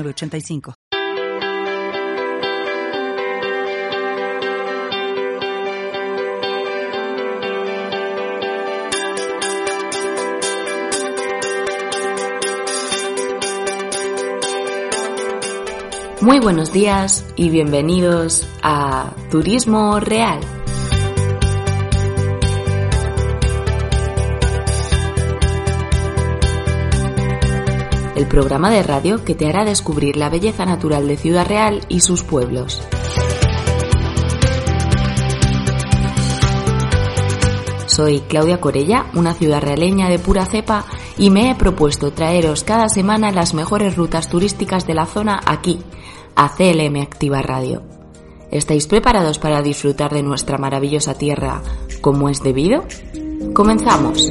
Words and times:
85 0.00 0.74
Muy 16.22 16.38
buenos 16.38 16.72
días 16.72 17.26
y 17.34 17.50
bienvenidos 17.50 18.46
a 18.62 19.12
Turismo 19.32 19.98
Real. 19.98 20.38
El 28.14 28.26
programa 28.26 28.70
de 28.70 28.82
radio 28.82 29.24
que 29.24 29.34
te 29.34 29.46
hará 29.46 29.64
descubrir 29.64 30.16
la 30.16 30.28
belleza 30.28 30.66
natural 30.66 31.08
de 31.08 31.16
Ciudad 31.16 31.46
Real 31.46 31.80
y 31.88 32.00
sus 32.00 32.22
pueblos. 32.22 32.82
Soy 37.86 38.20
Claudia 38.20 38.60
Corella, 38.60 39.06
una 39.14 39.34
ciudad 39.34 39.60
realeña 39.60 40.08
de 40.08 40.18
pura 40.18 40.46
cepa, 40.46 40.86
y 41.18 41.30
me 41.30 41.50
he 41.50 41.54
propuesto 41.54 42.12
traeros 42.12 42.64
cada 42.64 42.88
semana 42.88 43.30
las 43.32 43.52
mejores 43.52 43.96
rutas 43.96 44.28
turísticas 44.28 44.86
de 44.86 44.94
la 44.94 45.04
zona 45.04 45.40
aquí, 45.44 45.78
a 46.34 46.48
CLM 46.48 47.02
Activa 47.02 47.42
Radio. 47.42 47.82
¿Estáis 48.50 48.86
preparados 48.86 49.38
para 49.38 49.62
disfrutar 49.62 50.12
de 50.12 50.22
nuestra 50.22 50.58
maravillosa 50.58 51.14
tierra 51.14 51.62
como 52.00 52.28
es 52.28 52.42
debido? 52.42 52.84
¡Comenzamos! 53.54 54.30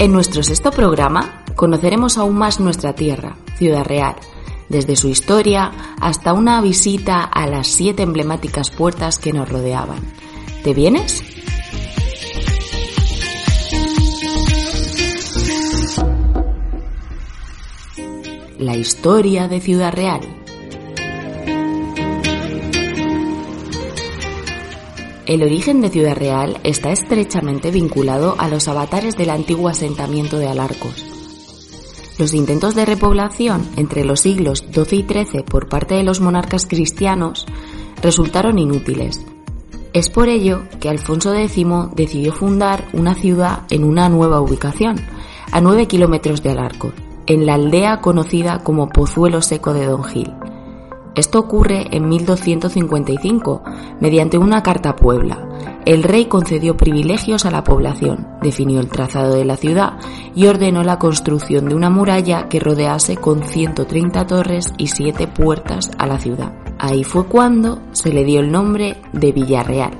En 0.00 0.12
nuestro 0.12 0.42
sexto 0.42 0.70
programa 0.70 1.44
conoceremos 1.56 2.16
aún 2.16 2.38
más 2.38 2.58
nuestra 2.58 2.94
tierra, 2.94 3.36
Ciudad 3.58 3.84
Real, 3.84 4.16
desde 4.70 4.96
su 4.96 5.08
historia 5.08 5.72
hasta 6.00 6.32
una 6.32 6.62
visita 6.62 7.22
a 7.22 7.46
las 7.46 7.66
siete 7.66 8.02
emblemáticas 8.02 8.70
puertas 8.70 9.18
que 9.18 9.34
nos 9.34 9.50
rodeaban. 9.50 9.98
¿Te 10.64 10.72
vienes? 10.72 11.22
La 18.58 18.74
historia 18.74 19.48
de 19.48 19.60
Ciudad 19.60 19.92
Real. 19.92 20.39
El 25.30 25.44
origen 25.44 25.80
de 25.80 25.90
Ciudad 25.90 26.16
Real 26.16 26.58
está 26.64 26.90
estrechamente 26.90 27.70
vinculado 27.70 28.34
a 28.38 28.48
los 28.48 28.66
avatares 28.66 29.16
del 29.16 29.30
antiguo 29.30 29.68
asentamiento 29.68 30.38
de 30.40 30.48
Alarcos. 30.48 31.06
Los 32.18 32.34
intentos 32.34 32.74
de 32.74 32.84
repoblación 32.84 33.64
entre 33.76 34.04
los 34.04 34.18
siglos 34.18 34.64
XII 34.72 34.98
y 34.98 35.02
XIII 35.04 35.44
por 35.44 35.68
parte 35.68 35.94
de 35.94 36.02
los 36.02 36.20
monarcas 36.20 36.66
cristianos 36.66 37.46
resultaron 38.02 38.58
inútiles. 38.58 39.24
Es 39.92 40.10
por 40.10 40.28
ello 40.28 40.62
que 40.80 40.88
Alfonso 40.88 41.32
X 41.32 41.64
decidió 41.94 42.32
fundar 42.32 42.88
una 42.92 43.14
ciudad 43.14 43.66
en 43.70 43.84
una 43.84 44.08
nueva 44.08 44.40
ubicación, 44.40 44.96
a 45.52 45.60
9 45.60 45.86
kilómetros 45.86 46.42
de 46.42 46.50
Alarcos, 46.50 46.92
en 47.28 47.46
la 47.46 47.54
aldea 47.54 48.00
conocida 48.00 48.64
como 48.64 48.88
Pozuelo 48.88 49.42
Seco 49.42 49.74
de 49.74 49.86
Don 49.86 50.02
Gil. 50.02 50.34
Esto 51.16 51.40
ocurre 51.40 51.88
en 51.90 52.08
1255, 52.08 53.62
mediante 54.00 54.38
una 54.38 54.62
carta 54.62 54.94
Puebla. 54.96 55.46
El 55.84 56.02
rey 56.02 56.26
concedió 56.26 56.76
privilegios 56.76 57.46
a 57.46 57.50
la 57.50 57.64
población, 57.64 58.28
definió 58.42 58.80
el 58.80 58.88
trazado 58.88 59.34
de 59.34 59.44
la 59.44 59.56
ciudad 59.56 59.94
y 60.34 60.46
ordenó 60.46 60.84
la 60.84 60.98
construcción 60.98 61.68
de 61.68 61.74
una 61.74 61.90
muralla 61.90 62.48
que 62.48 62.60
rodease 62.60 63.16
con 63.16 63.42
130 63.42 64.26
torres 64.26 64.72
y 64.76 64.88
7 64.88 65.26
puertas 65.26 65.90
a 65.98 66.06
la 66.06 66.18
ciudad. 66.18 66.52
Ahí 66.78 67.02
fue 67.02 67.26
cuando 67.26 67.80
se 67.92 68.12
le 68.12 68.24
dio 68.24 68.40
el 68.40 68.52
nombre 68.52 68.98
de 69.12 69.32
Villarreal. 69.32 69.98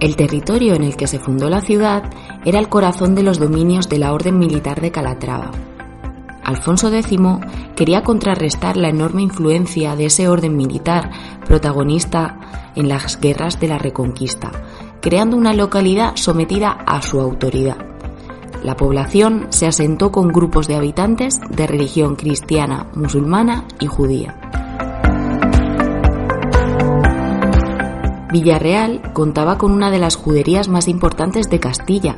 El 0.00 0.16
territorio 0.16 0.74
en 0.74 0.84
el 0.84 0.96
que 0.96 1.08
se 1.08 1.18
fundó 1.18 1.50
la 1.50 1.60
ciudad 1.60 2.04
era 2.44 2.60
el 2.60 2.68
corazón 2.68 3.14
de 3.14 3.24
los 3.24 3.38
dominios 3.38 3.88
de 3.88 3.98
la 3.98 4.12
Orden 4.12 4.38
Militar 4.38 4.80
de 4.80 4.92
Calatrava, 4.92 5.50
Alfonso 6.48 6.90
X 6.90 7.18
quería 7.76 8.02
contrarrestar 8.02 8.78
la 8.78 8.88
enorme 8.88 9.20
influencia 9.20 9.96
de 9.96 10.06
ese 10.06 10.28
orden 10.28 10.56
militar 10.56 11.10
protagonista 11.44 12.40
en 12.74 12.88
las 12.88 13.20
guerras 13.20 13.60
de 13.60 13.68
la 13.68 13.76
Reconquista, 13.76 14.50
creando 15.02 15.36
una 15.36 15.52
localidad 15.52 16.16
sometida 16.16 16.70
a 16.70 17.02
su 17.02 17.20
autoridad. 17.20 17.76
La 18.64 18.76
población 18.76 19.48
se 19.50 19.66
asentó 19.66 20.10
con 20.10 20.28
grupos 20.28 20.66
de 20.68 20.76
habitantes 20.76 21.38
de 21.50 21.66
religión 21.66 22.16
cristiana, 22.16 22.86
musulmana 22.94 23.66
y 23.78 23.86
judía. 23.86 24.40
Villarreal 28.32 29.12
contaba 29.12 29.58
con 29.58 29.70
una 29.70 29.90
de 29.90 29.98
las 29.98 30.16
juderías 30.16 30.68
más 30.68 30.88
importantes 30.88 31.50
de 31.50 31.60
Castilla. 31.60 32.16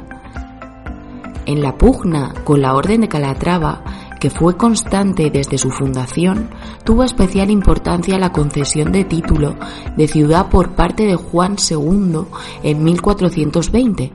En 1.46 1.62
la 1.62 1.76
pugna 1.76 2.32
con 2.44 2.62
la 2.62 2.76
Orden 2.76 3.00
de 3.00 3.08
Calatrava, 3.08 3.82
que 4.20 4.30
fue 4.30 4.56
constante 4.56 5.30
desde 5.30 5.58
su 5.58 5.70
fundación, 5.70 6.50
tuvo 6.84 7.02
especial 7.02 7.50
importancia 7.50 8.18
la 8.18 8.30
concesión 8.30 8.92
de 8.92 9.04
título 9.04 9.56
de 9.96 10.06
ciudad 10.06 10.50
por 10.50 10.74
parte 10.74 11.06
de 11.06 11.16
Juan 11.16 11.56
II 11.58 12.26
en 12.62 12.84
1420, 12.84 14.12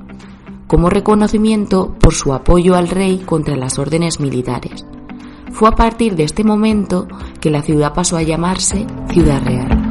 como 0.67 0.89
reconocimiento 0.89 1.95
por 1.99 2.13
su 2.13 2.33
apoyo 2.33 2.75
al 2.75 2.87
rey 2.87 3.23
contra 3.25 3.57
las 3.57 3.79
órdenes 3.79 4.19
militares. 4.19 4.85
Fue 5.51 5.69
a 5.69 5.75
partir 5.75 6.15
de 6.15 6.23
este 6.23 6.43
momento 6.43 7.07
que 7.41 7.49
la 7.49 7.63
ciudad 7.63 7.93
pasó 7.93 8.17
a 8.17 8.23
llamarse 8.23 8.85
Ciudad 9.09 9.41
Real. 9.43 9.81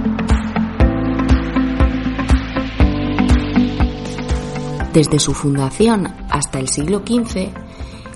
Desde 4.92 5.18
su 5.18 5.34
fundación 5.34 6.06
hasta 6.30 6.60
el 6.60 6.68
siglo 6.68 7.02
XV, 7.04 7.63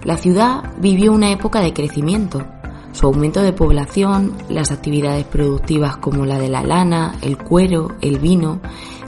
la 0.05 0.17
ciudad 0.17 0.73
vivió 0.79 1.13
una 1.13 1.31
época 1.31 1.61
de 1.61 1.73
crecimiento. 1.73 2.45
Su 2.93 3.07
aumento 3.07 3.43
de 3.43 3.53
población, 3.53 4.35
las 4.49 4.71
actividades 4.71 5.25
productivas 5.25 5.97
como 5.99 6.25
la 6.25 6.39
de 6.39 6.49
la 6.49 6.63
lana, 6.63 7.15
el 7.23 7.37
cuero, 7.37 7.97
el 8.01 8.19
vino, 8.19 8.61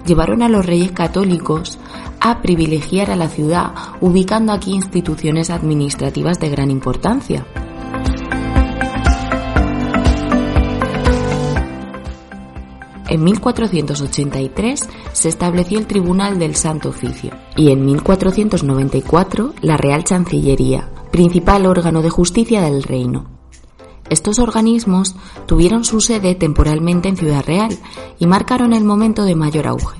llevaron 0.07 0.43
a 0.43 0.49
los 0.49 0.67
reyes 0.67 0.93
católicos 0.93 1.79
a 2.21 2.43
privilegiar 2.43 3.11
a 3.11 3.17
la 3.17 3.29
ciudad, 3.29 3.73
ubicando 4.01 4.53
aquí 4.53 4.73
instituciones 4.73 5.51
administrativas 5.51 6.39
de 6.39 6.51
gran 6.51 6.71
importancia. 6.71 7.47
En 13.11 13.25
1483 13.25 14.89
se 15.13 15.29
estableció 15.29 15.81
el 15.81 15.89
Tribunal 15.89 16.39
del 16.39 16.55
Santo 16.55 16.91
Oficio 16.91 17.33
y 17.57 17.73
en 17.73 17.85
1494 17.85 19.53
la 19.63 19.77
Real 19.77 20.05
Chancillería, 20.05 20.89
principal 21.11 21.67
órgano 21.67 22.03
de 22.03 22.11
justicia 22.11 22.63
del 22.63 22.85
reino. 22.85 23.27
Estos 24.09 24.39
organismos 24.39 25.17
tuvieron 25.47 25.83
su 25.83 26.01
sede 26.01 26.37
temporalmente 26.37 27.09
en 27.09 27.17
Ciudad 27.17 27.45
Real 27.45 27.77
y 28.21 28.27
marcaron 28.29 28.73
el 28.73 28.85
momento 28.85 29.25
de 29.25 29.35
mayor 29.35 29.67
auge. 29.67 29.99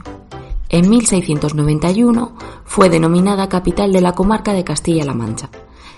En 0.69 0.89
1691 0.89 2.37
fue 2.65 2.91
denominada 2.91 3.49
capital 3.49 3.93
de 3.93 4.03
la 4.03 4.13
comarca 4.13 4.53
de 4.53 4.63
Castilla-La 4.63 5.15
Mancha 5.15 5.51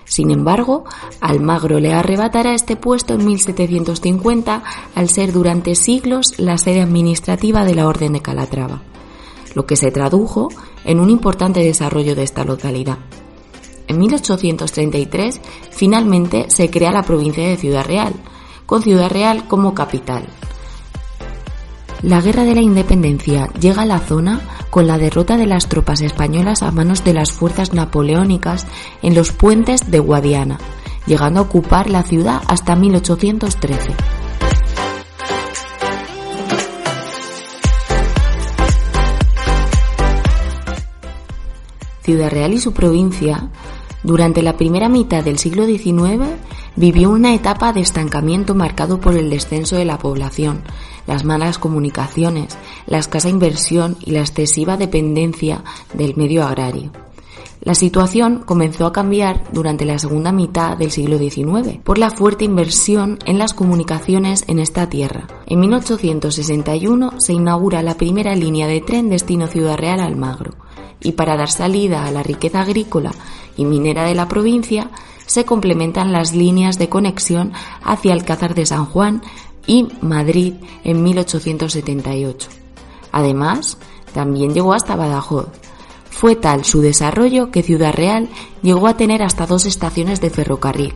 sin 0.05 0.31
embargo, 0.31 0.85
Almagro 1.21 1.81
le 1.81 1.93
arrebatará 1.93 2.55
este 2.55 2.77
puesto 2.77 3.15
en 3.15 3.25
1750 3.25 4.63
al 4.95 5.09
ser 5.09 5.33
durante 5.33 5.75
siglos 5.75 6.39
la 6.39 6.59
sede 6.59 6.81
administrativa 6.81 7.65
de 7.65 7.75
la 7.75 7.87
Orden 7.87 8.13
de 8.13 8.23
Calatrava, 8.23 8.83
lo 9.55 9.67
que 9.67 9.77
se 9.77 9.91
tradujo 9.91 10.49
en 10.85 11.01
un 11.01 11.11
importante 11.11 11.61
desarrollo 11.61 12.15
de 12.15 12.25
esta 12.25 12.45
localidad. 12.45 12.99
En 13.89 13.99
1833 13.99 15.41
finalmente 15.71 16.47
se 16.49 16.71
crea 16.71 16.93
la 16.93 17.03
provincia 17.03 17.47
de 17.47 17.57
Ciudad 17.57 17.85
Real, 17.85 18.15
con 18.67 18.83
Ciudad 18.83 19.11
Real 19.11 19.47
como 19.49 19.75
capital. 19.75 20.27
La 22.03 22.21
Guerra 22.21 22.43
de 22.43 22.57
la 22.57 22.61
Independencia 22.61 23.49
llega 23.61 23.83
a 23.83 23.87
la 23.87 24.01
zona 24.01 24.41
con 24.71 24.89
la 24.89 24.99
derrota 24.99 25.37
de 25.37 25.47
las 25.47 25.69
tropas 25.69 26.01
españolas 26.01 26.65
a 26.65 26.73
manos 26.73 27.05
de 27.05 27.15
las 27.15 27.31
fuerzas 27.31 27.75
napoleónicas 27.75 28.67
en 29.03 29.15
los 29.15 29.31
puentes 29.31 29.89
de 29.89 30.01
Guadiana, 30.01 30.59
llegando 31.07 31.39
a 31.39 31.45
ocupar 31.45 31.89
la 31.89 32.03
ciudad 32.03 32.43
hasta 32.49 32.75
1813. 32.75 33.95
Ciudad 42.03 42.31
Real 42.33 42.53
y 42.53 42.59
su 42.59 42.73
provincia, 42.73 43.49
durante 44.03 44.43
la 44.43 44.57
primera 44.57 44.89
mitad 44.89 45.23
del 45.23 45.39
siglo 45.39 45.67
XIX, 45.67 46.31
vivió 46.77 47.11
una 47.11 47.35
etapa 47.35 47.73
de 47.73 47.81
estancamiento 47.81 48.55
marcado 48.55 49.01
por 49.01 49.17
el 49.17 49.31
descenso 49.31 49.77
de 49.77 49.85
la 49.85 49.99
población, 49.99 50.63
las 51.07 51.25
malas 51.25 51.59
comunicaciones, 51.59 52.57
la 52.87 52.99
escasa 52.99 53.29
inversión 53.29 53.97
y 54.01 54.13
la 54.13 54.21
excesiva 54.21 54.77
dependencia 54.77 55.65
del 55.95 56.17
medio 56.17 56.45
agrario. 56.45 56.93
La 57.65 57.77
situación 57.77 58.43
comenzó 58.45 58.87
a 58.87 58.93
cambiar 58.93 59.45
durante 59.53 59.85
la 59.85 59.97
segunda 59.97 60.33
mitad 60.33 60.77
del 60.77 60.91
siglo 60.91 61.17
XIX 61.17 61.79
por 61.85 61.97
la 61.97 62.11
fuerte 62.11 62.45
inversión 62.45 63.21
en 63.25 63.39
las 63.39 63.55
comunicaciones 63.55 64.45
en 64.49 64.59
esta 64.59 64.89
tierra. 64.89 65.29
En 65.47 65.61
1861 65.61 67.21
se 67.21 67.33
inaugura 67.35 67.83
la 67.83 67.97
primera 67.97 68.35
línea 68.35 68.67
de 68.67 68.81
tren 68.81 69.11
destino 69.11 69.47
Ciudad 69.47 69.79
Real 69.79 70.01
Almagro 70.01 70.55
y 71.01 71.13
para 71.13 71.37
dar 71.37 71.51
salida 71.51 72.05
a 72.05 72.11
la 72.11 72.25
riqueza 72.25 72.63
agrícola 72.63 73.13
y 73.57 73.65
minera 73.65 74.05
de 74.07 74.17
la 74.17 74.27
provincia 74.27 74.91
se 75.27 75.45
complementan 75.45 76.13
las 76.13 76.35
líneas 76.35 76.79
de 76.79 76.89
conexión 76.89 77.53
hacia 77.83 78.13
Alcázar 78.13 78.55
de 78.55 78.67
San 78.67 78.87
Juan 78.87 79.23
y 79.67 79.89
Madrid 80.01 80.55
en 80.85 81.03
1878. 81.03 82.49
Además, 83.13 83.79
también 84.13 84.55
llegó 84.55 84.75
hasta 84.75 84.97
Badajoz. 84.97 85.49
Fue 86.11 86.37
tal 86.37 86.65
su 86.65 86.81
desarrollo 86.81 87.51
que 87.51 87.63
Ciudad 87.63 87.93
Real 87.93 88.29
llegó 88.63 88.87
a 88.87 88.97
tener 88.97 89.23
hasta 89.23 89.47
dos 89.47 89.67
estaciones 89.67 90.21
de 90.21 90.31
ferrocarril. 90.31 90.95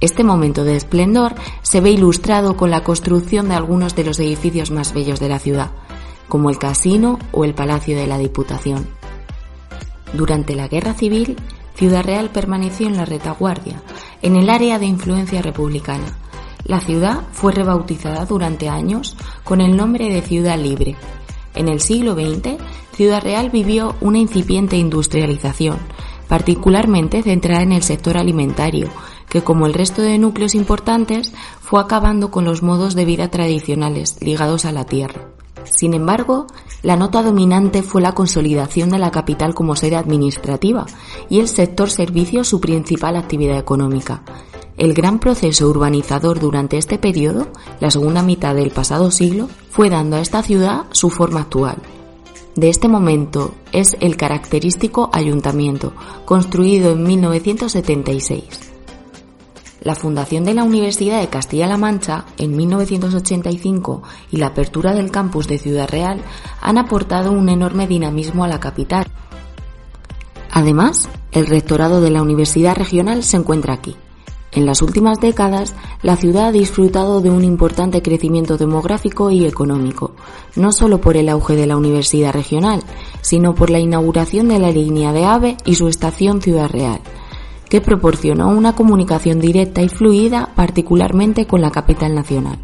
Este 0.00 0.24
momento 0.24 0.64
de 0.64 0.76
esplendor 0.76 1.34
se 1.62 1.80
ve 1.80 1.90
ilustrado 1.90 2.56
con 2.56 2.70
la 2.70 2.82
construcción 2.82 3.48
de 3.48 3.54
algunos 3.54 3.94
de 3.94 4.04
los 4.04 4.18
edificios 4.18 4.70
más 4.70 4.92
bellos 4.92 5.20
de 5.20 5.28
la 5.28 5.38
ciudad, 5.38 5.70
como 6.28 6.50
el 6.50 6.58
Casino 6.58 7.18
o 7.32 7.44
el 7.44 7.54
Palacio 7.54 7.96
de 7.96 8.06
la 8.06 8.18
Diputación. 8.18 8.86
Durante 10.12 10.54
la 10.54 10.68
Guerra 10.68 10.94
Civil, 10.94 11.36
Ciudad 11.74 12.04
Real 12.04 12.30
permaneció 12.30 12.86
en 12.86 12.96
la 12.96 13.04
retaguardia, 13.04 13.82
en 14.22 14.36
el 14.36 14.48
área 14.48 14.78
de 14.78 14.86
influencia 14.86 15.42
republicana. 15.42 16.16
La 16.64 16.80
ciudad 16.80 17.22
fue 17.32 17.52
rebautizada 17.52 18.24
durante 18.24 18.68
años 18.68 19.16
con 19.42 19.60
el 19.60 19.76
nombre 19.76 20.08
de 20.08 20.22
Ciudad 20.22 20.58
Libre. 20.58 20.96
En 21.54 21.68
el 21.68 21.80
siglo 21.80 22.14
XX, 22.14 22.56
Ciudad 22.92 23.22
Real 23.22 23.50
vivió 23.50 23.96
una 24.00 24.18
incipiente 24.18 24.76
industrialización, 24.76 25.78
particularmente 26.28 27.22
centrada 27.22 27.62
en 27.62 27.72
el 27.72 27.82
sector 27.82 28.16
alimentario, 28.16 28.88
que 29.28 29.42
como 29.42 29.66
el 29.66 29.74
resto 29.74 30.00
de 30.00 30.16
núcleos 30.18 30.54
importantes 30.54 31.34
fue 31.60 31.80
acabando 31.80 32.30
con 32.30 32.44
los 32.44 32.62
modos 32.62 32.94
de 32.94 33.04
vida 33.04 33.28
tradicionales 33.28 34.16
ligados 34.20 34.64
a 34.64 34.72
la 34.72 34.84
tierra. 34.84 35.28
Sin 35.64 35.94
embargo, 35.94 36.46
la 36.82 36.96
nota 36.96 37.22
dominante 37.22 37.82
fue 37.82 38.02
la 38.02 38.12
consolidación 38.12 38.90
de 38.90 38.98
la 38.98 39.10
capital 39.10 39.54
como 39.54 39.76
sede 39.76 39.96
administrativa 39.96 40.86
y 41.28 41.40
el 41.40 41.48
sector 41.48 41.90
servicios 41.90 42.48
su 42.48 42.60
principal 42.60 43.16
actividad 43.16 43.58
económica. 43.58 44.22
El 44.76 44.92
gran 44.92 45.20
proceso 45.20 45.68
urbanizador 45.68 46.40
durante 46.40 46.78
este 46.78 46.98
periodo, 46.98 47.46
la 47.80 47.90
segunda 47.90 48.22
mitad 48.22 48.54
del 48.54 48.70
pasado 48.70 49.10
siglo, 49.10 49.48
fue 49.70 49.88
dando 49.88 50.16
a 50.16 50.20
esta 50.20 50.42
ciudad 50.42 50.86
su 50.90 51.10
forma 51.10 51.40
actual. 51.40 51.76
De 52.56 52.68
este 52.68 52.88
momento 52.88 53.52
es 53.72 53.96
el 54.00 54.16
característico 54.16 55.10
ayuntamiento, 55.12 55.92
construido 56.24 56.92
en 56.92 57.02
1976. 57.02 58.73
La 59.84 59.94
fundación 59.94 60.44
de 60.44 60.54
la 60.54 60.64
Universidad 60.64 61.20
de 61.20 61.28
Castilla-La 61.28 61.76
Mancha 61.76 62.24
en 62.38 62.56
1985 62.56 64.02
y 64.30 64.38
la 64.38 64.46
apertura 64.46 64.94
del 64.94 65.10
campus 65.10 65.46
de 65.46 65.58
Ciudad 65.58 65.88
Real 65.88 66.22
han 66.62 66.78
aportado 66.78 67.32
un 67.32 67.50
enorme 67.50 67.86
dinamismo 67.86 68.44
a 68.44 68.48
la 68.48 68.60
capital. 68.60 69.06
Además, 70.50 71.10
el 71.32 71.46
rectorado 71.46 72.00
de 72.00 72.10
la 72.10 72.22
Universidad 72.22 72.76
Regional 72.76 73.22
se 73.22 73.36
encuentra 73.36 73.74
aquí. 73.74 73.94
En 74.52 74.66
las 74.66 74.82
últimas 74.82 75.20
décadas, 75.20 75.74
la 76.02 76.16
ciudad 76.16 76.46
ha 76.46 76.52
disfrutado 76.52 77.20
de 77.20 77.28
un 77.28 77.44
importante 77.44 78.02
crecimiento 78.02 78.56
demográfico 78.56 79.32
y 79.32 79.44
económico, 79.44 80.12
no 80.54 80.72
solo 80.72 81.00
por 81.00 81.16
el 81.16 81.28
auge 81.28 81.56
de 81.56 81.66
la 81.66 81.76
Universidad 81.76 82.32
Regional, 82.32 82.82
sino 83.20 83.54
por 83.54 83.68
la 83.68 83.80
inauguración 83.80 84.48
de 84.48 84.60
la 84.60 84.70
línea 84.70 85.12
de 85.12 85.26
AVE 85.26 85.56
y 85.66 85.74
su 85.74 85.88
estación 85.88 86.40
Ciudad 86.40 86.70
Real, 86.70 87.00
que 87.68 87.80
proporcionó 87.80 88.48
una 88.48 88.74
comunicación 88.74 89.40
directa 89.40 89.82
y 89.82 89.88
fluida 89.88 90.50
particularmente 90.54 91.46
con 91.46 91.60
la 91.60 91.70
capital 91.70 92.14
nacional. 92.14 92.58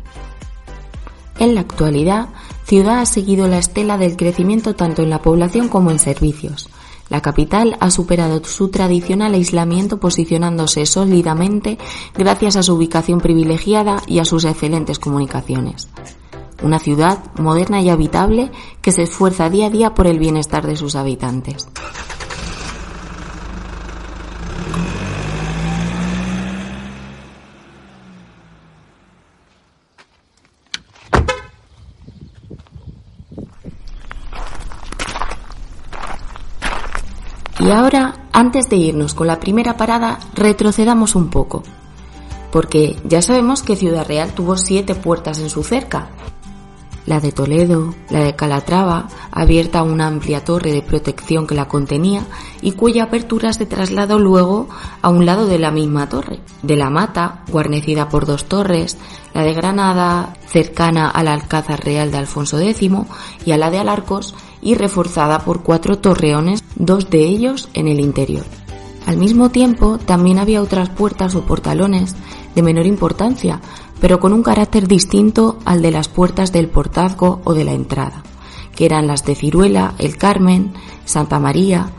En 1.38 1.55
la 1.55 1.62
actualidad, 1.62 2.29
Ciudad 2.70 3.00
ha 3.00 3.06
seguido 3.06 3.49
la 3.49 3.58
estela 3.58 3.99
del 3.99 4.17
crecimiento 4.17 4.76
tanto 4.76 5.02
en 5.02 5.11
la 5.11 5.23
población 5.23 5.67
como 5.67 5.91
en 5.91 5.99
servicios. 5.99 6.70
La 7.08 7.20
capital 7.20 7.76
ha 7.81 7.91
superado 7.91 8.44
su 8.44 8.69
tradicional 8.69 9.35
aislamiento 9.35 9.99
posicionándose 9.99 10.87
sólidamente 10.87 11.79
gracias 12.17 12.55
a 12.55 12.62
su 12.62 12.75
ubicación 12.75 13.20
privilegiada 13.20 14.00
y 14.06 14.20
a 14.20 14.25
sus 14.25 14.44
excelentes 14.44 15.00
comunicaciones. 15.00 15.88
Una 16.62 16.79
ciudad 16.79 17.19
moderna 17.41 17.82
y 17.82 17.88
habitable 17.88 18.52
que 18.81 18.93
se 18.93 19.02
esfuerza 19.02 19.50
día 19.50 19.67
a 19.67 19.70
día 19.70 19.93
por 19.93 20.06
el 20.06 20.20
bienestar 20.20 20.64
de 20.64 20.76
sus 20.76 20.94
habitantes. 20.94 21.67
Y 37.70 37.72
ahora, 37.72 38.26
antes 38.32 38.69
de 38.69 38.75
irnos 38.75 39.14
con 39.14 39.28
la 39.28 39.38
primera 39.38 39.76
parada, 39.76 40.19
retrocedamos 40.34 41.14
un 41.14 41.31
poco. 41.31 41.62
Porque 42.50 42.96
ya 43.05 43.22
sabemos 43.22 43.62
que 43.62 43.76
Ciudad 43.76 44.08
Real 44.08 44.32
tuvo 44.32 44.56
siete 44.56 44.96
puertas 44.96 45.38
en 45.38 45.50
su 45.50 45.62
cerca. 45.62 46.08
La 47.06 47.20
de 47.20 47.31
Toledo, 47.31 47.94
la 48.11 48.25
de 48.25 48.34
Calatrava, 48.34 49.06
abierta 49.31 49.78
a 49.78 49.82
una 49.84 50.08
amplia 50.08 50.44
torre 50.44 50.73
de 50.73 50.83
protección 50.83 51.47
que 51.47 51.54
la 51.54 51.68
contenía 51.68 52.25
y 52.61 52.73
cuya 52.73 53.04
apertura 53.04 53.52
se 53.52 53.66
trasladó 53.66 54.18
luego 54.18 54.68
a 55.00 55.09
un 55.09 55.25
lado 55.25 55.47
de 55.47 55.61
la 55.61 55.71
misma 55.71 56.09
torre. 56.09 56.40
De 56.64 56.75
la 56.75 56.90
Mata, 56.90 57.44
guarnecida 57.52 58.09
por 58.09 58.26
dos 58.26 58.47
torres, 58.47 58.99
la 59.33 59.44
de 59.44 59.54
Granada, 59.54 60.35
cercana 60.49 61.09
al 61.09 61.28
Alcázar 61.28 61.85
Real 61.85 62.11
de 62.11 62.18
Alfonso 62.18 62.59
X, 62.59 62.90
y 63.44 63.52
a 63.52 63.56
la 63.56 63.71
de 63.71 63.78
Alarcos, 63.78 64.35
y 64.62 64.75
reforzada 64.75 65.40
por 65.40 65.62
cuatro 65.62 65.99
torreones, 65.99 66.64
dos 66.76 67.11
de 67.11 67.25
ellos 67.25 67.69
en 67.75 67.88
el 67.88 68.00
interior. 68.00 68.45
Al 69.07 69.17
mismo 69.17 69.50
tiempo, 69.50 69.99
también 69.99 70.38
había 70.38 70.62
otras 70.62 70.90
puertas 70.90 71.35
o 71.35 71.43
portalones 71.45 72.14
de 72.55 72.62
menor 72.62 72.87
importancia, 72.87 73.61
pero 74.00 74.21
con 74.21 74.33
un 74.33 74.43
carácter 74.43 74.87
distinto 74.87 75.59
al 75.64 75.83
de 75.83 75.90
las 75.90 76.09
puertas 76.09 76.52
del 76.52 76.69
portazgo 76.69 77.40
o 77.45 77.55
de 77.55 77.64
la 77.64 77.73
entrada, 77.73 78.23
que 78.75 78.87
eran 78.87 79.07
las 79.07 79.25
de 79.25 79.35
Ciruela, 79.35 79.95
el 79.99 80.17
Carmen, 80.17 80.73
Santa 81.05 81.38
María, 81.38 81.90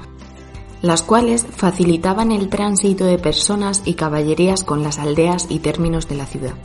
las 0.82 1.04
cuales 1.04 1.46
facilitaban 1.46 2.32
el 2.32 2.50
tránsito 2.50 3.06
de 3.06 3.20
personas 3.20 3.84
y 3.86 3.94
caballerías 3.94 4.64
con 4.64 4.84
las 4.84 4.98
aldeas 4.98 5.46
y 5.50 5.60
términos 5.60 6.08
de 6.08 6.16
la 6.16 6.26
ciudad. 6.26 6.56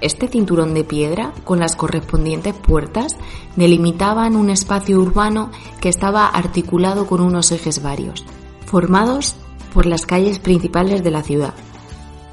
Este 0.00 0.28
cinturón 0.28 0.74
de 0.74 0.84
piedra, 0.84 1.32
con 1.44 1.58
las 1.58 1.74
correspondientes 1.74 2.54
puertas, 2.54 3.16
delimitaban 3.56 4.36
un 4.36 4.50
espacio 4.50 5.00
urbano 5.00 5.50
que 5.80 5.88
estaba 5.88 6.26
articulado 6.26 7.06
con 7.06 7.20
unos 7.20 7.50
ejes 7.50 7.82
varios, 7.82 8.24
formados 8.66 9.36
por 9.72 9.86
las 9.86 10.04
calles 10.04 10.38
principales 10.38 11.02
de 11.02 11.10
la 11.10 11.22
ciudad. 11.22 11.54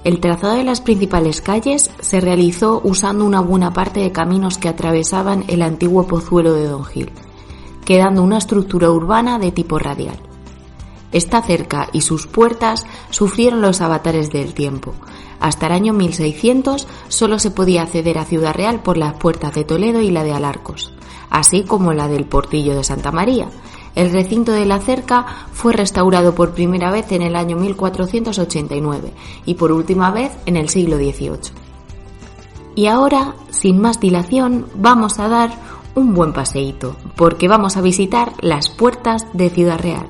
El 0.03 0.19
trazado 0.19 0.55
de 0.55 0.65
las 0.65 0.81
principales 0.81 1.39
calles 1.39 1.89
se 2.01 2.19
realizó 2.19 2.81
usando 2.83 3.23
una 3.23 3.39
buena 3.39 3.71
parte 3.71 4.01
de 4.01 4.11
caminos 4.11 4.57
que 4.57 4.67
atravesaban 4.67 5.45
el 5.47 5.61
antiguo 5.61 6.05
pozuelo 6.05 6.53
de 6.53 6.67
Don 6.67 6.83
Gil, 6.83 7.11
quedando 7.85 8.21
una 8.21 8.39
estructura 8.39 8.91
urbana 8.91 9.39
de 9.39 9.53
tipo 9.53 9.79
radial. 9.79 10.19
Esta 11.13 11.41
cerca 11.41 11.87
y 11.93 12.01
sus 12.01 12.27
puertas 12.27 12.85
sufrieron 13.11 13.61
los 13.61 13.79
avatares 13.79 14.29
del 14.31 14.53
tiempo, 14.53 14.93
hasta 15.43 15.67
el 15.67 15.73
año 15.73 15.91
1600 15.91 16.87
solo 17.09 17.37
se 17.37 17.51
podía 17.51 17.81
acceder 17.81 18.17
a 18.17 18.23
Ciudad 18.23 18.55
Real 18.55 18.81
por 18.81 18.97
las 18.97 19.15
puertas 19.15 19.53
de 19.53 19.65
Toledo 19.65 19.99
y 19.99 20.09
la 20.09 20.23
de 20.23 20.31
Alarcos, 20.31 20.93
así 21.29 21.63
como 21.63 21.91
la 21.91 22.07
del 22.07 22.23
Portillo 22.23 22.73
de 22.77 22.85
Santa 22.85 23.11
María. 23.11 23.49
El 23.93 24.13
recinto 24.13 24.53
de 24.53 24.65
la 24.65 24.79
cerca 24.79 25.25
fue 25.51 25.73
restaurado 25.73 26.33
por 26.33 26.53
primera 26.53 26.91
vez 26.91 27.11
en 27.11 27.21
el 27.21 27.35
año 27.35 27.57
1489 27.57 29.11
y 29.45 29.55
por 29.55 29.73
última 29.73 30.11
vez 30.11 30.31
en 30.45 30.55
el 30.55 30.69
siglo 30.69 30.95
XVIII. 30.95 31.51
Y 32.75 32.85
ahora, 32.85 33.35
sin 33.49 33.81
más 33.81 33.99
dilación, 33.99 34.67
vamos 34.75 35.19
a 35.19 35.27
dar 35.27 35.51
un 35.93 36.13
buen 36.13 36.31
paseíto, 36.31 36.95
porque 37.17 37.49
vamos 37.49 37.75
a 37.75 37.81
visitar 37.81 38.31
las 38.39 38.69
puertas 38.69 39.27
de 39.33 39.49
Ciudad 39.49 39.77
Real. 39.77 40.07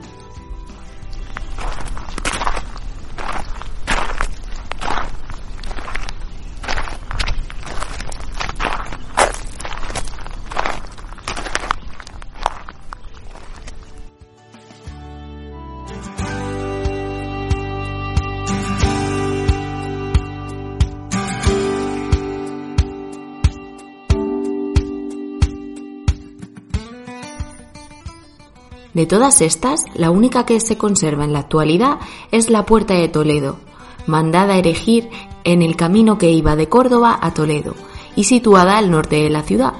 De 28.93 29.07
todas 29.07 29.41
estas, 29.41 29.85
la 29.95 30.11
única 30.11 30.45
que 30.45 30.59
se 30.59 30.77
conserva 30.77 31.25
en 31.25 31.33
la 31.33 31.39
actualidad 31.39 31.97
es 32.31 32.49
la 32.49 32.65
Puerta 32.65 32.93
de 32.93 33.07
Toledo, 33.07 33.57
mandada 34.05 34.53
a 34.53 34.57
erigir 34.57 35.09
en 35.43 35.61
el 35.61 35.75
camino 35.75 36.17
que 36.17 36.31
iba 36.31 36.55
de 36.55 36.69
Córdoba 36.69 37.17
a 37.21 37.33
Toledo 37.33 37.75
y 38.15 38.25
situada 38.25 38.77
al 38.77 38.91
norte 38.91 39.15
de 39.15 39.29
la 39.29 39.41
ciudad. 39.41 39.73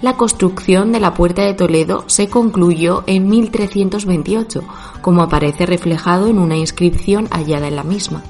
La 0.00 0.16
construcción 0.16 0.92
de 0.92 1.00
la 1.00 1.14
Puerta 1.14 1.42
de 1.42 1.54
Toledo 1.54 2.04
se 2.06 2.28
concluyó 2.28 3.04
en 3.06 3.28
1328, 3.28 4.62
como 5.00 5.22
aparece 5.22 5.66
reflejado 5.66 6.28
en 6.28 6.38
una 6.38 6.56
inscripción 6.56 7.26
hallada 7.30 7.68
en 7.68 7.76
la 7.76 7.84
misma. 7.84 8.22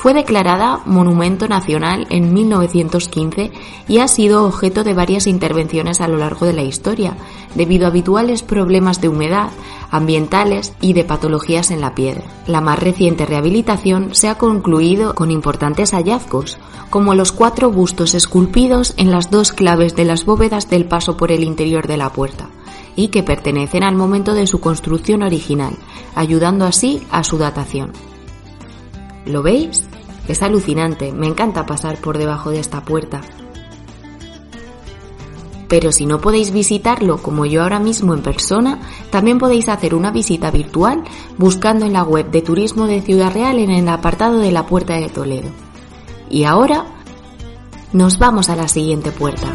Fue 0.00 0.14
declarada 0.14 0.80
Monumento 0.86 1.46
Nacional 1.46 2.06
en 2.08 2.32
1915 2.32 3.52
y 3.86 3.98
ha 3.98 4.08
sido 4.08 4.46
objeto 4.46 4.82
de 4.82 4.94
varias 4.94 5.26
intervenciones 5.26 6.00
a 6.00 6.08
lo 6.08 6.16
largo 6.16 6.46
de 6.46 6.54
la 6.54 6.62
historia, 6.62 7.18
debido 7.54 7.84
a 7.84 7.90
habituales 7.90 8.42
problemas 8.42 9.02
de 9.02 9.10
humedad, 9.10 9.50
ambientales 9.90 10.72
y 10.80 10.94
de 10.94 11.04
patologías 11.04 11.70
en 11.70 11.82
la 11.82 11.94
piedra. 11.94 12.24
La 12.46 12.62
más 12.62 12.78
reciente 12.78 13.26
rehabilitación 13.26 14.14
se 14.14 14.30
ha 14.30 14.38
concluido 14.38 15.14
con 15.14 15.30
importantes 15.30 15.90
hallazgos, 15.90 16.56
como 16.88 17.14
los 17.14 17.30
cuatro 17.30 17.70
bustos 17.70 18.14
esculpidos 18.14 18.94
en 18.96 19.10
las 19.10 19.30
dos 19.30 19.52
claves 19.52 19.96
de 19.96 20.06
las 20.06 20.24
bóvedas 20.24 20.70
del 20.70 20.86
paso 20.86 21.18
por 21.18 21.30
el 21.30 21.44
interior 21.44 21.86
de 21.86 21.98
la 21.98 22.10
puerta, 22.10 22.48
y 22.96 23.08
que 23.08 23.22
pertenecen 23.22 23.82
al 23.82 23.96
momento 23.96 24.32
de 24.32 24.46
su 24.46 24.60
construcción 24.60 25.22
original, 25.22 25.76
ayudando 26.14 26.64
así 26.64 27.02
a 27.10 27.22
su 27.22 27.36
datación. 27.36 28.09
¿Lo 29.26 29.42
veis? 29.42 29.88
Es 30.28 30.42
alucinante, 30.42 31.12
me 31.12 31.26
encanta 31.26 31.66
pasar 31.66 31.96
por 31.96 32.18
debajo 32.18 32.50
de 32.50 32.60
esta 32.60 32.84
puerta. 32.84 33.20
Pero 35.68 35.92
si 35.92 36.04
no 36.04 36.20
podéis 36.20 36.50
visitarlo 36.50 37.18
como 37.22 37.46
yo 37.46 37.62
ahora 37.62 37.78
mismo 37.78 38.12
en 38.12 38.22
persona, 38.22 38.80
también 39.10 39.38
podéis 39.38 39.68
hacer 39.68 39.94
una 39.94 40.10
visita 40.10 40.50
virtual 40.50 41.04
buscando 41.38 41.86
en 41.86 41.92
la 41.92 42.02
web 42.02 42.30
de 42.30 42.42
Turismo 42.42 42.86
de 42.86 43.02
Ciudad 43.02 43.32
Real 43.32 43.58
en 43.60 43.70
el 43.70 43.88
apartado 43.88 44.40
de 44.40 44.50
la 44.50 44.66
Puerta 44.66 44.94
de 44.94 45.08
Toledo. 45.08 45.48
Y 46.28 46.42
ahora 46.42 46.86
nos 47.92 48.18
vamos 48.18 48.48
a 48.48 48.56
la 48.56 48.66
siguiente 48.66 49.12
puerta. 49.12 49.52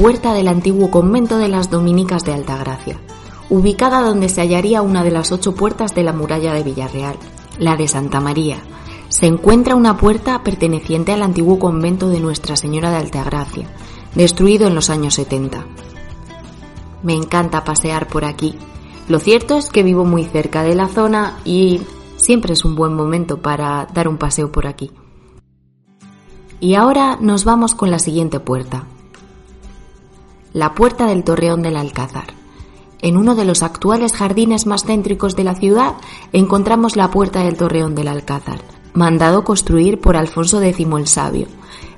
Puerta 0.00 0.32
del 0.32 0.48
antiguo 0.48 0.90
convento 0.90 1.36
de 1.36 1.48
las 1.48 1.68
Dominicas 1.68 2.24
de 2.24 2.32
Altagracia 2.32 2.98
ubicada 3.50 4.00
donde 4.00 4.30
se 4.30 4.40
hallaría 4.40 4.80
una 4.80 5.04
de 5.04 5.10
las 5.10 5.30
ocho 5.30 5.54
puertas 5.54 5.94
de 5.94 6.02
la 6.02 6.14
muralla 6.14 6.54
de 6.54 6.62
Villarreal, 6.62 7.16
la 7.58 7.76
de 7.76 7.86
Santa 7.86 8.18
María. 8.18 8.56
Se 9.10 9.26
encuentra 9.26 9.74
una 9.74 9.98
puerta 9.98 10.42
perteneciente 10.42 11.12
al 11.12 11.22
antiguo 11.22 11.58
convento 11.58 12.08
de 12.08 12.18
Nuestra 12.18 12.56
Señora 12.56 12.90
de 12.90 12.96
Altagracia, 12.96 13.68
destruido 14.14 14.68
en 14.68 14.74
los 14.74 14.88
años 14.88 15.12
70. 15.16 15.66
Me 17.02 17.12
encanta 17.12 17.62
pasear 17.62 18.08
por 18.08 18.24
aquí. 18.24 18.54
Lo 19.06 19.18
cierto 19.18 19.58
es 19.58 19.68
que 19.68 19.82
vivo 19.82 20.06
muy 20.06 20.24
cerca 20.24 20.62
de 20.62 20.76
la 20.76 20.88
zona 20.88 21.36
y 21.44 21.82
siempre 22.16 22.54
es 22.54 22.64
un 22.64 22.74
buen 22.74 22.94
momento 22.94 23.42
para 23.42 23.86
dar 23.92 24.08
un 24.08 24.16
paseo 24.16 24.50
por 24.50 24.66
aquí. 24.66 24.92
Y 26.58 26.74
ahora 26.74 27.18
nos 27.20 27.44
vamos 27.44 27.74
con 27.74 27.90
la 27.90 27.98
siguiente 27.98 28.40
puerta. 28.40 28.86
La 30.52 30.74
puerta 30.74 31.06
del 31.06 31.22
Torreón 31.22 31.62
del 31.62 31.76
Alcázar. 31.76 32.34
En 33.02 33.16
uno 33.16 33.36
de 33.36 33.44
los 33.44 33.62
actuales 33.62 34.12
jardines 34.12 34.66
más 34.66 34.84
céntricos 34.84 35.36
de 35.36 35.44
la 35.44 35.54
ciudad 35.54 35.94
encontramos 36.32 36.96
la 36.96 37.12
puerta 37.12 37.44
del 37.44 37.56
Torreón 37.56 37.94
del 37.94 38.08
Alcázar, 38.08 38.58
mandado 38.92 39.44
construir 39.44 40.00
por 40.00 40.16
Alfonso 40.16 40.60
X 40.60 40.86
el 40.96 41.06
Sabio. 41.06 41.46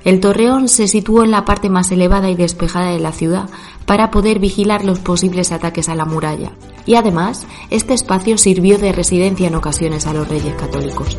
El 0.03 0.19
torreón 0.19 0.67
se 0.67 0.87
situó 0.87 1.23
en 1.23 1.31
la 1.31 1.45
parte 1.45 1.69
más 1.69 1.91
elevada 1.91 2.29
y 2.29 2.35
despejada 2.35 2.91
de 2.91 2.99
la 2.99 3.11
ciudad 3.11 3.49
para 3.87 4.11
poder 4.11 4.37
vigilar 4.37 4.85
los 4.85 4.99
posibles 4.99 5.51
ataques 5.51 5.89
a 5.89 5.95
la 5.95 6.05
muralla, 6.05 6.51
y 6.85 6.93
además 6.93 7.47
este 7.71 7.95
espacio 7.95 8.37
sirvió 8.37 8.77
de 8.77 8.91
residencia 8.91 9.47
en 9.47 9.55
ocasiones 9.55 10.05
a 10.05 10.13
los 10.13 10.27
reyes 10.27 10.53
católicos. 10.55 11.17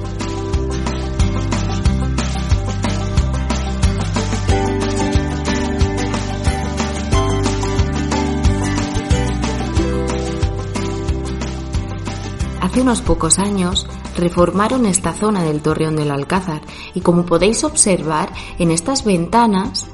Hace 12.74 12.82
unos 12.82 13.02
pocos 13.02 13.38
años 13.38 13.86
reformaron 14.16 14.84
esta 14.84 15.12
zona 15.12 15.44
del 15.44 15.62
Torreón 15.62 15.94
del 15.94 16.10
Alcázar 16.10 16.60
y 16.92 17.02
como 17.02 17.24
podéis 17.24 17.62
observar 17.62 18.32
en 18.58 18.72
estas 18.72 19.04
ventanas 19.04 19.86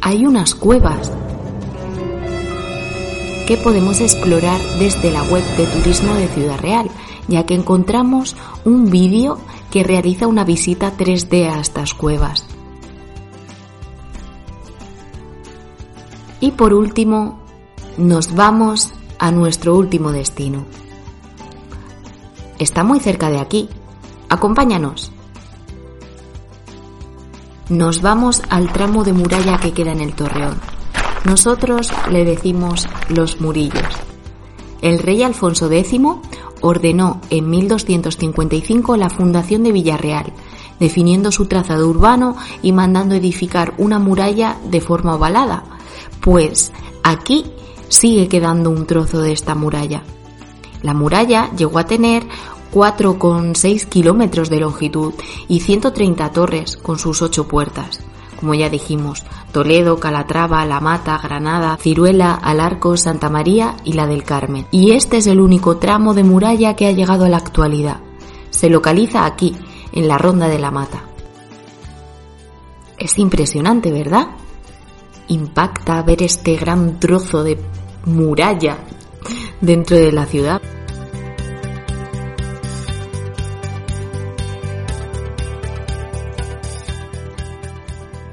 hay 0.00 0.24
unas 0.24 0.54
cuevas 0.54 1.10
que 3.48 3.56
podemos 3.56 4.00
explorar 4.00 4.60
desde 4.78 5.10
la 5.10 5.24
web 5.24 5.42
de 5.56 5.66
turismo 5.66 6.14
de 6.14 6.28
Ciudad 6.28 6.60
Real, 6.60 6.88
ya 7.26 7.44
que 7.44 7.54
encontramos 7.54 8.36
un 8.64 8.88
vídeo 8.88 9.40
que 9.72 9.82
realiza 9.82 10.28
una 10.28 10.44
visita 10.44 10.96
3D 10.96 11.52
a 11.52 11.58
estas 11.58 11.92
cuevas. 11.92 12.46
Y 16.38 16.52
por 16.52 16.72
último, 16.72 17.40
nos 17.96 18.32
vamos 18.32 18.92
a 19.18 19.32
nuestro 19.32 19.74
último 19.74 20.12
destino. 20.12 20.83
Está 22.64 22.82
muy 22.82 22.98
cerca 22.98 23.28
de 23.28 23.40
aquí. 23.40 23.68
Acompáñanos. 24.30 25.12
Nos 27.68 28.00
vamos 28.00 28.40
al 28.48 28.72
tramo 28.72 29.04
de 29.04 29.12
muralla 29.12 29.58
que 29.58 29.72
queda 29.72 29.92
en 29.92 30.00
el 30.00 30.14
torreón. 30.14 30.54
Nosotros 31.26 31.92
le 32.10 32.24
decimos 32.24 32.88
los 33.10 33.38
murillos. 33.38 33.84
El 34.80 34.98
rey 34.98 35.22
Alfonso 35.22 35.70
X 35.70 36.00
ordenó 36.62 37.20
en 37.28 37.50
1255 37.50 38.96
la 38.96 39.10
fundación 39.10 39.62
de 39.62 39.72
Villarreal, 39.72 40.32
definiendo 40.80 41.32
su 41.32 41.44
trazado 41.44 41.86
urbano 41.86 42.34
y 42.62 42.72
mandando 42.72 43.14
edificar 43.14 43.74
una 43.76 43.98
muralla 43.98 44.56
de 44.70 44.80
forma 44.80 45.16
ovalada, 45.16 45.64
pues 46.22 46.72
aquí 47.02 47.44
sigue 47.90 48.26
quedando 48.26 48.70
un 48.70 48.86
trozo 48.86 49.20
de 49.20 49.32
esta 49.32 49.54
muralla. 49.54 50.02
La 50.84 50.92
muralla 50.92 51.50
llegó 51.56 51.78
a 51.78 51.86
tener 51.86 52.26
4,6 52.74 53.88
kilómetros 53.88 54.50
de 54.50 54.58
longitud 54.58 55.14
y 55.46 55.60
130 55.60 56.32
torres 56.32 56.76
con 56.76 56.98
sus 56.98 57.22
ocho 57.22 57.46
puertas. 57.46 58.00
Como 58.40 58.54
ya 58.54 58.68
dijimos, 58.68 59.24
Toledo, 59.52 60.00
Calatrava, 60.00 60.64
La 60.64 60.80
Mata, 60.80 61.18
Granada, 61.22 61.78
Ciruela, 61.80 62.34
Alarcos, 62.34 63.02
Santa 63.02 63.30
María 63.30 63.76
y 63.84 63.92
la 63.92 64.08
del 64.08 64.24
Carmen. 64.24 64.66
Y 64.72 64.90
este 64.90 65.18
es 65.18 65.28
el 65.28 65.40
único 65.40 65.76
tramo 65.76 66.14
de 66.14 66.24
muralla 66.24 66.74
que 66.74 66.88
ha 66.88 66.92
llegado 66.92 67.26
a 67.26 67.28
la 67.28 67.36
actualidad. 67.36 68.00
Se 68.50 68.68
localiza 68.68 69.24
aquí, 69.24 69.56
en 69.92 70.08
la 70.08 70.18
Ronda 70.18 70.48
de 70.48 70.58
la 70.58 70.72
Mata. 70.72 71.04
Es 72.98 73.18
impresionante, 73.18 73.92
¿verdad? 73.92 74.26
Impacta 75.28 76.02
ver 76.02 76.24
este 76.24 76.56
gran 76.56 76.98
trozo 76.98 77.44
de 77.44 77.58
muralla 78.04 78.78
dentro 79.60 79.96
de 79.96 80.10
la 80.10 80.26
ciudad. 80.26 80.60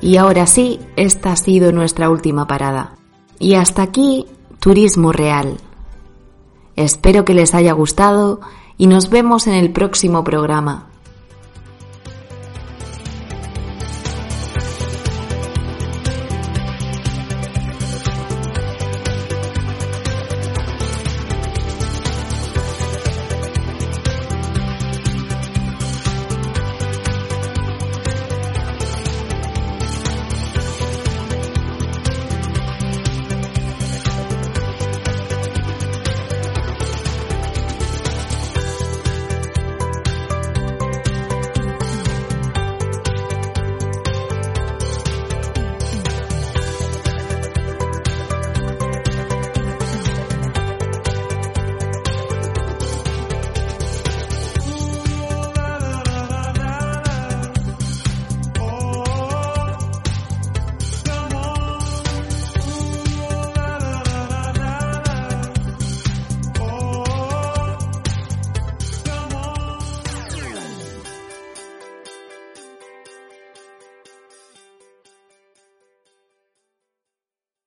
Y 0.02 0.18
ahora 0.18 0.48
sí, 0.48 0.80
esta 0.96 1.32
ha 1.32 1.36
sido 1.36 1.72
nuestra 1.72 2.10
última 2.10 2.48
parada. 2.48 2.96
Y 3.40 3.54
hasta 3.54 3.84
aquí, 3.84 4.26
Turismo 4.60 5.12
Real. 5.12 5.58
Espero 6.76 7.24
que 7.24 7.34
les 7.34 7.54
haya 7.54 7.74
gustado 7.74 8.42
y 8.78 8.88
nos 8.88 9.10
vemos 9.10 9.48
en 9.48 9.54
el 9.54 9.72
próximo 9.72 10.24
programa. 10.24 10.91